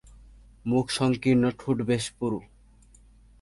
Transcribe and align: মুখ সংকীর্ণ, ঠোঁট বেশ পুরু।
মুখ 0.65 0.85
সংকীর্ণ, 0.91 1.43
ঠোঁট 1.59 1.77
বেশ 1.81 2.05
পুরু। 2.17 2.39